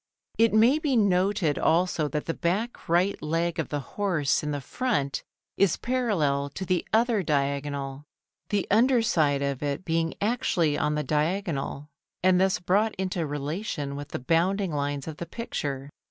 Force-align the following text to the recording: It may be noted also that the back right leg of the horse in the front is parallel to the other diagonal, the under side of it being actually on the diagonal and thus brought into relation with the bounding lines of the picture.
It 0.39 0.51
may 0.51 0.79
be 0.79 0.95
noted 0.97 1.59
also 1.59 2.07
that 2.07 2.25
the 2.25 2.33
back 2.33 2.89
right 2.89 3.21
leg 3.21 3.59
of 3.59 3.69
the 3.69 3.81
horse 3.81 4.41
in 4.41 4.49
the 4.49 4.59
front 4.59 5.21
is 5.57 5.77
parallel 5.77 6.49
to 6.55 6.65
the 6.65 6.83
other 6.91 7.21
diagonal, 7.21 8.05
the 8.49 8.65
under 8.71 9.03
side 9.03 9.43
of 9.43 9.61
it 9.61 9.85
being 9.85 10.15
actually 10.19 10.75
on 10.75 10.95
the 10.95 11.03
diagonal 11.03 11.87
and 12.23 12.41
thus 12.41 12.57
brought 12.59 12.95
into 12.95 13.27
relation 13.27 13.95
with 13.95 14.07
the 14.07 14.17
bounding 14.17 14.71
lines 14.73 15.07
of 15.07 15.17
the 15.17 15.27
picture. 15.27 15.91